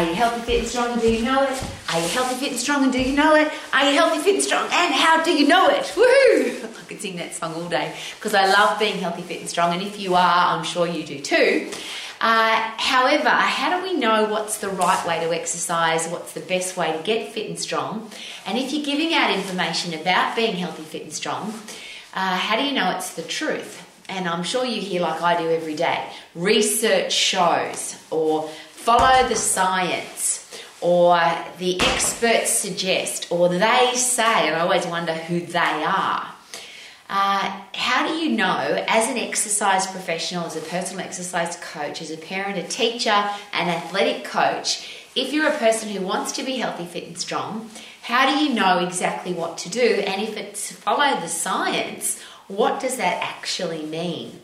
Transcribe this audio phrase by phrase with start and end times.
[0.00, 1.62] Are you healthy, fit, and strong, and do you know it?
[1.92, 3.52] Are you healthy, fit, and strong, and do you know it?
[3.74, 5.82] Are you healthy, fit, and strong, and how do you know it?
[5.94, 6.64] Woohoo!
[6.80, 9.74] I could sing that song all day because I love being healthy, fit, and strong,
[9.74, 11.70] and if you are, I'm sure you do too.
[12.18, 16.08] Uh, however, how do we know what's the right way to exercise?
[16.08, 18.10] What's the best way to get fit and strong?
[18.46, 21.52] And if you're giving out information about being healthy, fit, and strong,
[22.14, 23.86] uh, how do you know it's the truth?
[24.08, 26.02] And I'm sure you hear, like I do every day,
[26.34, 28.50] research shows, or
[28.80, 31.20] follow the science, or
[31.58, 36.26] the experts suggest, or they say, and I always wonder who they are.
[37.08, 42.10] Uh, how do you know, as an exercise professional, as a personal exercise coach, as
[42.10, 43.10] a parent, a teacher,
[43.52, 47.68] an athletic coach, if you're a person who wants to be healthy, fit, and strong,
[48.02, 50.02] how do you know exactly what to do?
[50.06, 54.39] And if it's follow the science, what does that actually mean?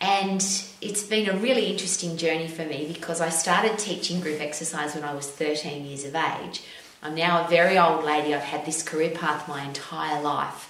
[0.00, 0.40] And
[0.80, 5.04] it's been a really interesting journey for me because I started teaching group exercise when
[5.04, 6.62] I was 13 years of age.
[7.02, 8.34] I'm now a very old lady.
[8.34, 10.66] I've had this career path my entire life.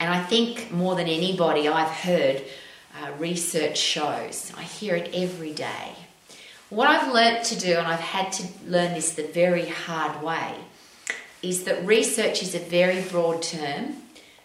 [0.00, 2.42] And I think more than anybody, I've heard
[3.00, 4.52] uh, research shows.
[4.56, 5.92] I hear it every day.
[6.70, 10.54] What I've learnt to do, and I've had to learn this the very hard way,
[11.42, 13.96] is that research is a very broad term,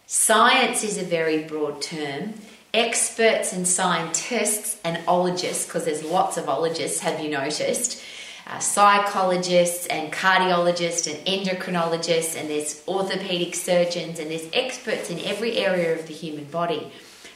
[0.06, 2.34] science is a very broad term,
[2.74, 8.04] experts and scientists and ologists, because there's lots of ologists, have you noticed?
[8.50, 15.58] uh, psychologists and cardiologists and endocrinologists, and there's orthopedic surgeons, and there's experts in every
[15.58, 16.92] area of the human body.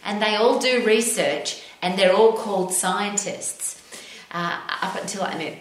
[0.05, 3.81] And they all do research, and they're all called scientists.
[4.31, 5.57] Uh, up until I met,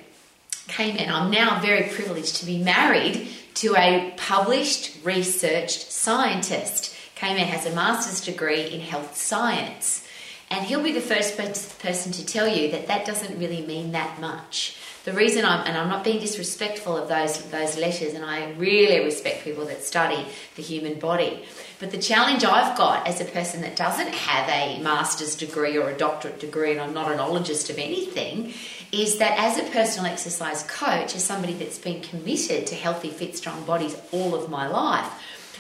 [0.69, 6.95] came in, I'm now very privileged to be married to a published, researched scientist.
[7.21, 10.07] K-Man has a master's degree in health science.
[10.51, 11.37] And he'll be the first
[11.79, 15.79] person to tell you that that doesn't really mean that much the reason I'm and
[15.79, 20.27] I'm not being disrespectful of those those letters, and I really respect people that study
[20.57, 21.45] the human body.
[21.79, 25.89] But the challenge I've got as a person that doesn't have a master's degree or
[25.89, 28.53] a doctorate degree, and I'm not an ologist of anything,
[28.93, 33.37] is that as a personal exercise coach, as somebody that's been committed to healthy, fit,
[33.37, 35.11] strong bodies all of my life,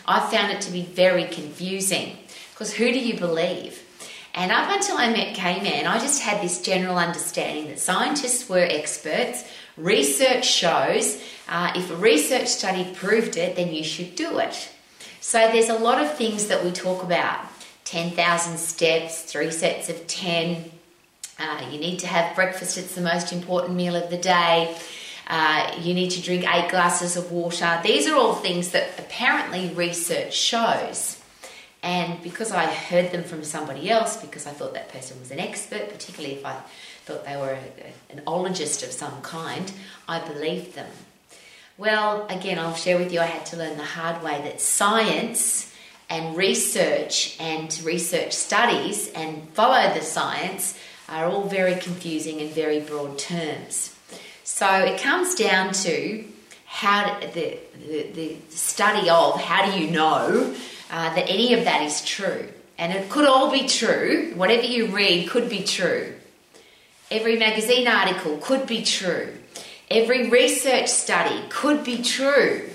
[0.06, 2.16] I've found it to be very confusing.
[2.53, 3.83] Because who do you believe?
[4.34, 8.59] And up until I met K-Man, I just had this general understanding that scientists were
[8.59, 9.44] experts.
[9.77, 14.71] Research shows uh, if a research study proved it, then you should do it.
[15.21, 17.41] So there's a lot of things that we talk about
[17.84, 20.71] 10,000 steps, three sets of 10.
[21.38, 24.77] Uh, you need to have breakfast, it's the most important meal of the day.
[25.30, 27.80] Uh, you need to drink eight glasses of water.
[27.84, 31.22] These are all things that apparently research shows.
[31.84, 35.38] And because I heard them from somebody else, because I thought that person was an
[35.38, 36.56] expert, particularly if I
[37.04, 39.72] thought they were a, an ologist of some kind,
[40.08, 40.90] I believed them.
[41.78, 45.72] Well, again, I'll share with you, I had to learn the hard way that science
[46.10, 50.76] and research and research studies and follow the science
[51.08, 53.94] are all very confusing and very broad terms.
[54.53, 56.25] So it comes down to
[56.66, 57.56] how the,
[57.88, 60.55] the, the study of how do you know
[60.91, 62.47] uh, that any of that is true.
[62.77, 64.33] And it could all be true.
[64.34, 66.12] Whatever you read could be true.
[67.11, 69.33] Every magazine article could be true.
[69.91, 72.69] Every research study could be true.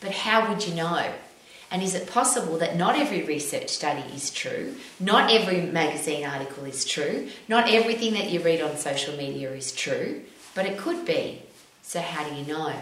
[0.00, 1.10] But how would you know?
[1.70, 4.74] And is it possible that not every research study is true?
[4.98, 7.28] Not every magazine article is true?
[7.48, 10.22] Not everything that you read on social media is true?
[10.60, 11.40] But it could be.
[11.82, 12.74] So, how do you know?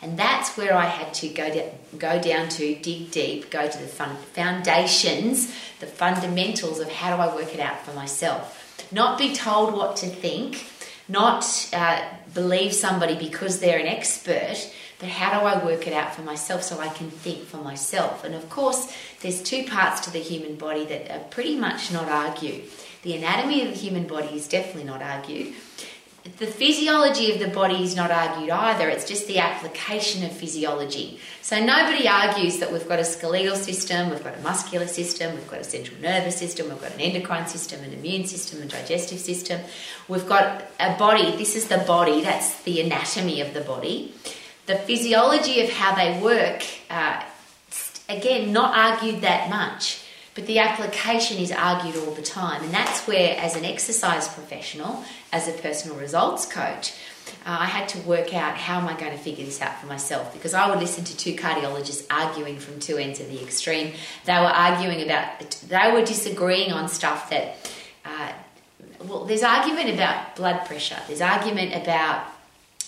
[0.00, 3.78] And that's where I had to go, to, go down to, dig deep, go to
[3.78, 8.88] the foundations, the fundamentals of how do I work it out for myself.
[8.90, 10.70] Not be told what to think,
[11.06, 12.02] not uh,
[12.32, 14.56] believe somebody because they're an expert,
[14.98, 18.24] but how do I work it out for myself so I can think for myself?
[18.24, 18.90] And of course,
[19.20, 22.64] there's two parts to the human body that are pretty much not argued.
[23.02, 25.52] The anatomy of the human body is definitely not argued
[26.36, 31.20] the physiology of the body is not argued either, it's just the application of physiology.
[31.42, 35.48] So nobody argues that we've got a skeletal system, we've got a muscular system, we've
[35.48, 39.18] got a central nervous system, we've got an endocrine system, an immune system, a digestive
[39.18, 39.60] system.
[40.08, 44.14] We've got a body, this is the body, that's the anatomy of the body.
[44.66, 47.22] The physiology of how they work, uh,
[48.08, 50.04] again, not argued that much.
[50.38, 55.02] But the application is argued all the time, and that's where, as an exercise professional,
[55.32, 56.92] as a personal results coach,
[57.44, 59.88] uh, I had to work out how am I going to figure this out for
[59.88, 63.94] myself because I would listen to two cardiologists arguing from two ends of the extreme.
[64.26, 67.56] They were arguing about, they were disagreeing on stuff that,
[68.04, 68.32] uh,
[69.06, 72.24] well, there's argument about blood pressure, there's argument about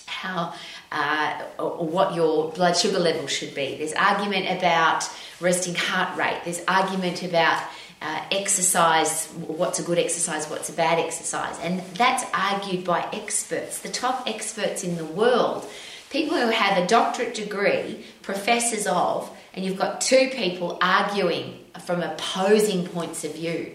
[0.07, 0.55] how
[0.93, 3.77] uh, or what your blood sugar level should be.
[3.77, 5.09] There's argument about
[5.41, 6.41] resting heart rate.
[6.45, 7.63] There's argument about
[8.03, 11.59] uh, exercise, what's a good exercise, what's a bad exercise.
[11.61, 15.69] And that's argued by experts, the top experts in the world,
[16.09, 22.03] people who have a doctorate degree, professors of, and you've got two people arguing from
[22.03, 23.75] opposing points of view.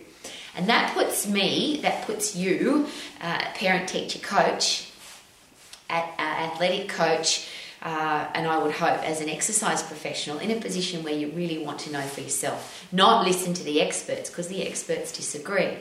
[0.55, 2.87] And that puts me, that puts you,
[3.21, 4.84] uh, parent, teacher, coach,
[5.89, 7.47] at, uh, athletic coach,
[7.81, 11.59] uh, and I would hope as an exercise professional in a position where you really
[11.63, 15.77] want to know for yourself, not listen to the experts because the experts disagree.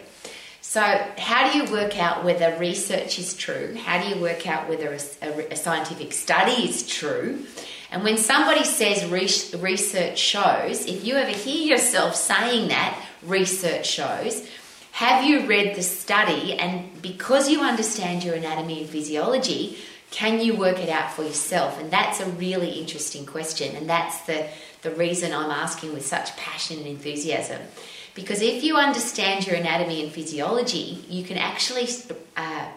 [0.61, 0.81] So,
[1.19, 3.77] how do you work out whether research is true?
[3.77, 7.45] How do you work out whether a, a, a scientific study is true?
[7.91, 14.47] And when somebody says research shows, if you ever hear yourself saying that, research shows,
[14.93, 16.55] have you read the study?
[16.55, 19.79] And because you understand your anatomy and physiology,
[20.15, 21.81] can you work it out for yourself?
[21.81, 23.75] And that's a really interesting question.
[23.75, 24.47] And that's the,
[24.83, 27.61] the reason I'm asking with such passion and enthusiasm.
[28.15, 31.89] Because if you understand your anatomy and physiology, you can actually
[32.37, 32.69] uh,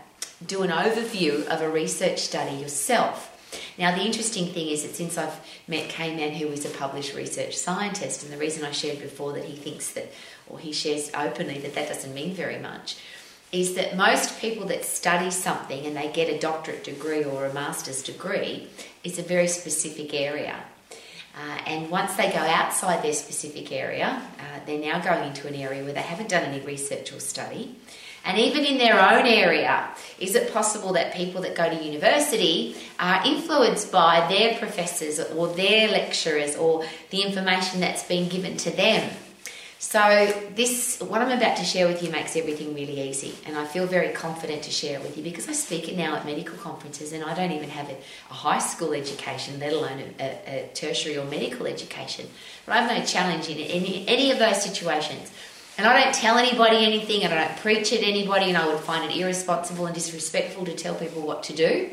[0.47, 3.31] do an overview of a research study yourself.
[3.77, 7.55] Now, the interesting thing is that since I've met K-Man, who is a published research
[7.55, 10.11] scientist, and the reason I shared before that he thinks that,
[10.47, 12.97] or he shares openly that that doesn't mean very much,
[13.51, 17.53] is that most people that study something and they get a doctorate degree or a
[17.53, 18.67] master's degree
[19.03, 20.55] is a very specific area.
[21.35, 25.55] Uh, and once they go outside their specific area, uh, they're now going into an
[25.55, 27.75] area where they haven't done any research or study.
[28.25, 29.87] And even in their own area,
[30.19, 35.47] is it possible that people that go to university are influenced by their professors or
[35.53, 39.09] their lecturers or the information that's been given to them?
[39.79, 43.65] So this, what I'm about to share with you, makes everything really easy, and I
[43.65, 46.57] feel very confident to share it with you because I speak it now at medical
[46.57, 47.95] conferences, and I don't even have a,
[48.31, 52.27] a high school education, let alone a, a, tertiary or medical education.
[52.65, 55.31] But I have no challenge in any any of those situations,
[55.77, 58.79] and I don't tell anybody anything, and I don't preach at anybody, and I would
[58.79, 61.91] find it irresponsible and disrespectful to tell people what to do.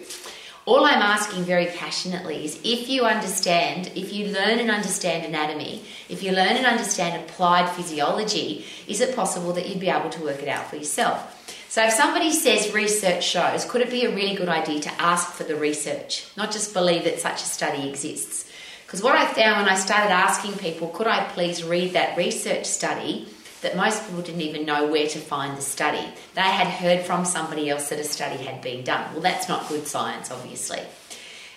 [0.66, 5.84] All I'm asking very passionately is if you understand, if you learn and understand anatomy,
[6.08, 10.22] if you learn and understand applied physiology, is it possible that you'd be able to
[10.22, 11.30] work it out for yourself?
[11.68, 15.32] So if somebody says research shows, could it be a really good idea to ask
[15.32, 18.50] for the research, not just believe that such a study exists?
[18.86, 22.64] Because what I found when I started asking people, could I please read that research
[22.64, 23.28] study?
[23.64, 26.06] That most people didn't even know where to find the study.
[26.34, 29.12] They had heard from somebody else that a study had been done.
[29.12, 30.80] Well, that's not good science, obviously.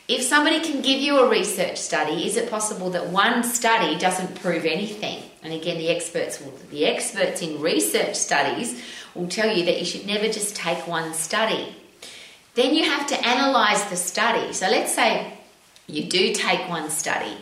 [0.08, 4.40] If somebody can give you a research study, is it possible that one study doesn't
[4.40, 5.22] prove anything?
[5.44, 8.82] And again, the experts will, the experts in research studies
[9.14, 11.76] will tell you that you should never just take one study.
[12.56, 14.54] Then you have to analyze the study.
[14.54, 15.34] So let's say
[15.88, 17.38] you do take one study.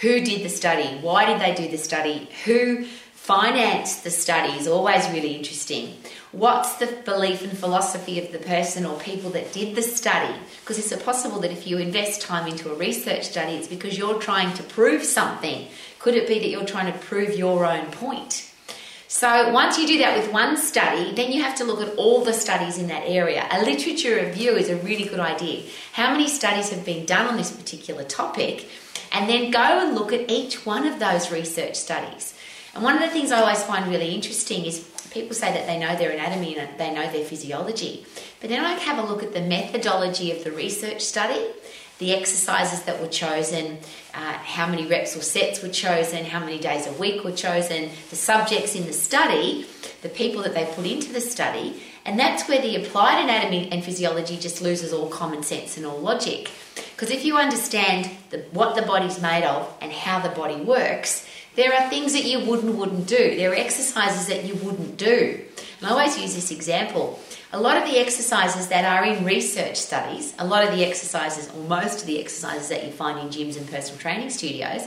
[0.00, 0.98] Who did the study?
[1.00, 2.28] Why did they do the study?
[2.44, 2.86] Who
[3.22, 5.94] finance the study is always really interesting.
[6.32, 10.34] What's the belief and philosophy of the person or people that did the study?
[10.60, 14.18] Because it's possible that if you invest time into a research study, it's because you're
[14.18, 15.68] trying to prove something.
[15.98, 18.50] Could it be that you're trying to prove your own point?
[19.06, 22.24] So once you do that with one study, then you have to look at all
[22.24, 23.46] the studies in that area.
[23.50, 25.64] A literature review is a really good idea.
[25.92, 28.66] How many studies have been done on this particular topic?
[29.12, 32.34] And then go and look at each one of those research studies.
[32.74, 35.78] And one of the things I always find really interesting is people say that they
[35.78, 38.06] know their anatomy and they know their physiology.
[38.40, 41.46] But then I have a look at the methodology of the research study,
[41.98, 43.78] the exercises that were chosen,
[44.14, 47.90] uh, how many reps or sets were chosen, how many days a week were chosen,
[48.08, 49.66] the subjects in the study,
[50.02, 53.84] the people that they put into the study, and that's where the applied anatomy and
[53.84, 56.50] physiology just loses all common sense and all logic.
[56.74, 61.26] Because if you understand the, what the body's made of and how the body works,
[61.60, 63.36] there are things that you wouldn't wouldn't do.
[63.36, 65.42] There are exercises that you wouldn't do.
[65.78, 67.20] And I always use this example.
[67.52, 71.50] A lot of the exercises that are in research studies, a lot of the exercises,
[71.54, 74.84] or most of the exercises that you find in gyms and personal training studios,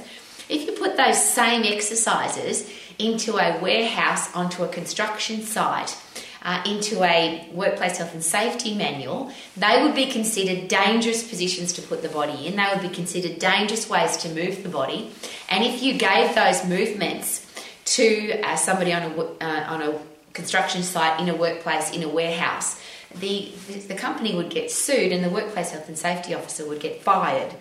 [0.50, 5.96] if you put those same exercises into a warehouse onto a construction site,
[6.44, 11.82] uh, into a workplace health and safety manual, they would be considered dangerous positions to
[11.82, 12.58] put the body in.
[12.58, 15.12] They would be considered dangerous ways to move the body.
[15.50, 17.46] And if you gave those movements
[17.86, 20.00] to uh, somebody on a, uh, on a
[20.34, 22.82] construction site, in a workplace, in a warehouse,
[23.16, 23.52] the,
[23.88, 27.54] the company would get sued and the workplace health and safety officer would get fired.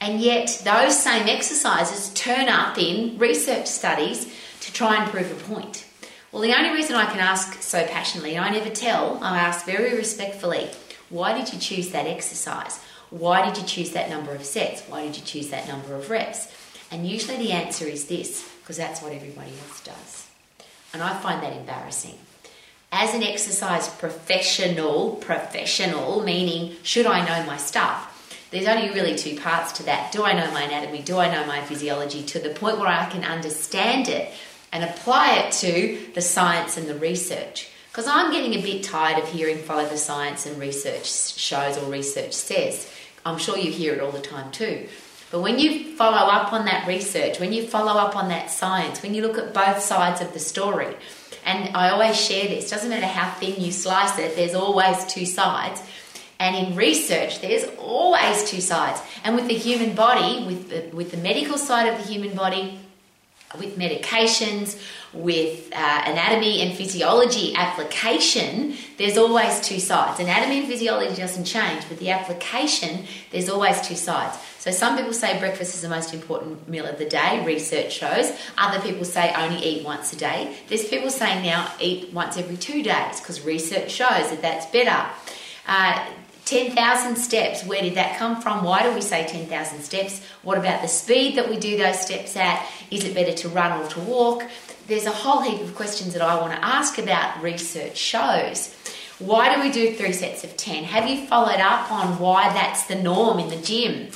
[0.00, 5.52] And yet, those same exercises turn up in research studies to try and prove a
[5.52, 5.83] point.
[6.34, 9.64] Well, the only reason I can ask so passionately, and I never tell, I ask
[9.64, 10.68] very respectfully,
[11.08, 12.80] why did you choose that exercise?
[13.10, 14.82] Why did you choose that number of sets?
[14.88, 16.52] Why did you choose that number of reps?
[16.90, 20.28] And usually the answer is this, because that's what everybody else does.
[20.92, 22.18] And I find that embarrassing.
[22.90, 28.10] As an exercise professional, professional, meaning should I know my stuff?
[28.50, 30.10] There's only really two parts to that.
[30.10, 31.00] Do I know my anatomy?
[31.00, 34.32] Do I know my physiology to the point where I can understand it
[34.74, 37.70] and apply it to the science and the research?
[37.90, 41.90] Because I'm getting a bit tired of hearing follow the science and research shows or
[41.90, 42.92] research says.
[43.24, 44.88] I'm sure you hear it all the time too.
[45.30, 49.02] But when you follow up on that research, when you follow up on that science,
[49.02, 50.94] when you look at both sides of the story,
[51.44, 55.26] and I always share this, doesn't matter how thin you slice it, there's always two
[55.26, 55.82] sides.
[56.38, 59.00] And in research, there's always two sides.
[59.22, 62.78] And with the human body, with the, with the medical side of the human body,
[63.58, 64.80] with medications,
[65.12, 70.18] with uh, anatomy and physiology application, there's always two sides.
[70.20, 74.36] Anatomy and physiology doesn't change, but the application, there's always two sides.
[74.58, 78.32] So some people say breakfast is the most important meal of the day, research shows.
[78.58, 80.56] Other people say only eat once a day.
[80.68, 85.08] There's people saying now eat once every two days because research shows that that's better.
[85.66, 86.06] Uh,
[86.44, 88.64] 10,000 steps, where did that come from?
[88.64, 90.20] Why do we say 10,000 steps?
[90.42, 92.66] What about the speed that we do those steps at?
[92.90, 94.44] Is it better to run or to walk?
[94.86, 98.74] There's a whole heap of questions that I want to ask about research shows.
[99.18, 100.84] Why do we do three sets of 10?
[100.84, 104.10] Have you followed up on why that's the norm in the gym?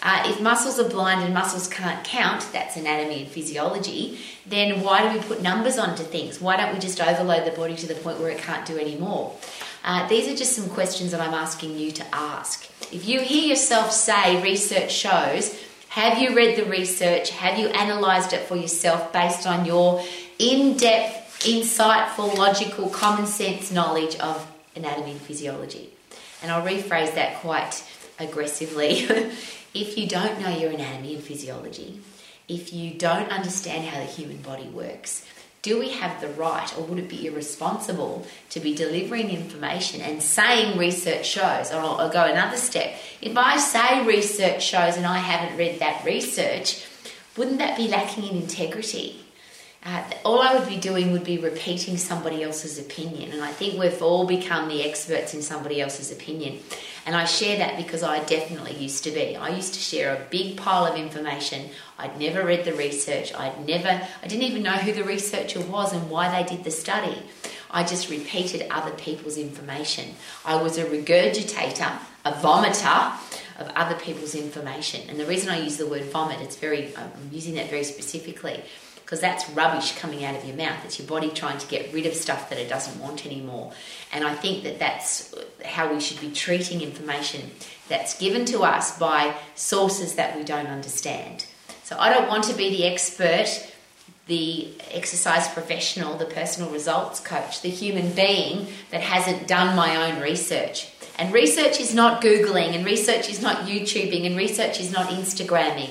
[0.00, 5.02] Uh, if muscles are blind and muscles can't count, that's anatomy and physiology, then why
[5.02, 6.40] do we put numbers onto things?
[6.40, 8.96] Why don't we just overload the body to the point where it can't do any
[8.96, 9.34] more?
[9.84, 12.66] Uh, these are just some questions that I'm asking you to ask.
[12.90, 15.60] If you hear yourself say research shows,
[15.90, 17.30] have you read the research?
[17.30, 20.02] Have you analysed it for yourself based on your
[20.38, 25.90] in depth, insightful, logical, common sense knowledge of anatomy and physiology?
[26.42, 27.84] And I'll rephrase that quite
[28.18, 29.00] aggressively.
[29.74, 32.00] if you don't know your anatomy and physiology,
[32.48, 35.26] if you don't understand how the human body works,
[35.64, 40.22] do we have the right or would it be irresponsible to be delivering information and
[40.22, 41.72] saying research shows?
[41.72, 42.94] Or I'll go another step.
[43.22, 46.84] If I say research shows and I haven't read that research,
[47.38, 49.23] wouldn't that be lacking in integrity?
[49.84, 53.32] Uh, all I would be doing would be repeating somebody else's opinion.
[53.32, 56.60] And I think we've all become the experts in somebody else's opinion.
[57.04, 59.36] And I share that because I definitely used to be.
[59.36, 61.68] I used to share a big pile of information.
[61.98, 63.34] I'd never read the research.
[63.34, 63.88] I'd never,
[64.22, 67.22] I didn't even know who the researcher was and why they did the study.
[67.70, 70.14] I just repeated other people's information.
[70.46, 73.18] I was a regurgitator, a vomiter
[73.58, 75.10] of other people's information.
[75.10, 78.64] And the reason I use the word vomit, it's very, I'm using that very specifically
[79.04, 80.82] because that's rubbish coming out of your mouth.
[80.84, 83.72] It's your body trying to get rid of stuff that it doesn't want anymore.
[84.12, 87.50] And I think that that's how we should be treating information
[87.88, 91.44] that's given to us by sources that we don't understand.
[91.82, 93.70] So I don't want to be the expert,
[94.26, 100.22] the exercise professional, the personal results coach, the human being that hasn't done my own
[100.22, 100.88] research.
[101.18, 105.90] And research is not Googling, and research is not YouTubing, and research is not Instagramming.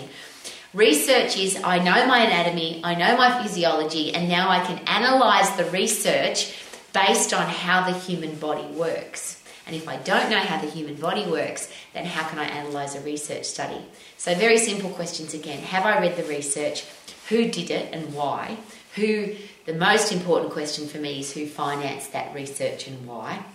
[0.73, 5.55] Research is I know my anatomy, I know my physiology, and now I can analyze
[5.55, 6.57] the research
[6.93, 9.43] based on how the human body works.
[9.67, 12.95] And if I don't know how the human body works, then how can I analyze
[12.95, 13.85] a research study?
[14.17, 15.59] So, very simple questions again.
[15.59, 16.85] Have I read the research?
[17.29, 18.57] Who did it and why?
[18.95, 23.45] Who, the most important question for me is who financed that research and why?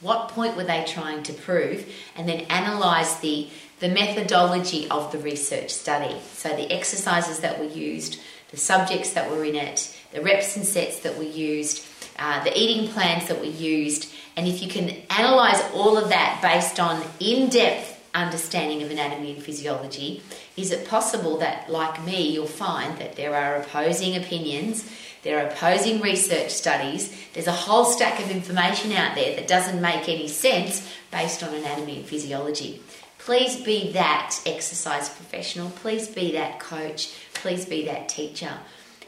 [0.00, 1.90] What point were they trying to prove?
[2.14, 3.48] And then analyze the
[3.80, 6.16] the methodology of the research study.
[6.34, 8.20] So, the exercises that were used,
[8.50, 11.86] the subjects that were in it, the reps and sets that were used,
[12.18, 16.40] uh, the eating plans that were used, and if you can analyze all of that
[16.42, 20.22] based on in depth understanding of anatomy and physiology,
[20.56, 24.90] is it possible that, like me, you'll find that there are opposing opinions,
[25.22, 29.80] there are opposing research studies, there's a whole stack of information out there that doesn't
[29.80, 32.80] make any sense based on anatomy and physiology.
[33.18, 35.70] Please be that exercise professional.
[35.70, 37.14] Please be that coach.
[37.34, 38.52] Please be that teacher.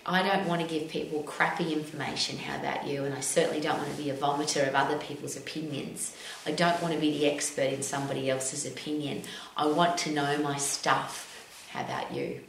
[0.05, 2.39] I don't want to give people crappy information.
[2.39, 3.05] How about you?
[3.05, 6.17] And I certainly don't want to be a vomiter of other people's opinions.
[6.47, 9.23] I don't want to be the expert in somebody else's opinion.
[9.57, 11.69] I want to know my stuff.
[11.71, 12.41] How about you?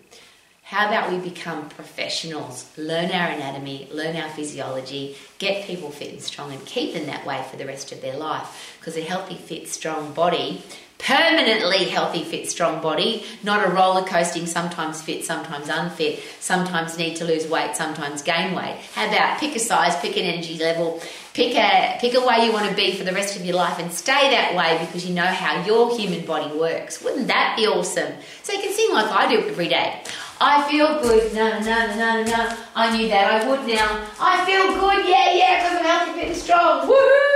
[0.71, 6.21] How about we become professionals, learn our anatomy, learn our physiology, get people fit and
[6.21, 8.77] strong, and keep them that way for the rest of their life?
[8.79, 10.63] Because a healthy, fit, strong body
[10.97, 17.15] permanently healthy, fit, strong body, not a roller coasting, sometimes fit, sometimes unfit, sometimes need
[17.15, 18.77] to lose weight, sometimes gain weight.
[18.93, 21.01] How about pick a size, pick an energy level,
[21.33, 23.79] pick a pick a way you want to be for the rest of your life
[23.79, 27.03] and stay that way because you know how your human body works.
[27.03, 28.13] Wouldn't that be awesome?
[28.43, 30.03] So you can sing like I do every day.
[30.43, 31.35] I feel good.
[31.35, 32.57] No, no, no, no, no.
[32.75, 34.07] I knew that I would now.
[34.19, 35.07] I feel good.
[35.07, 36.87] Yeah, yeah, because I'm healthy, fit, and strong.
[36.87, 37.30] Woohoo!